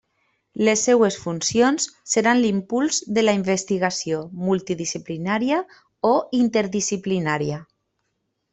[0.67, 5.61] Les seues funcions seran l'impuls de la investigació multidisciplinària
[6.13, 7.63] o interdisciplinària.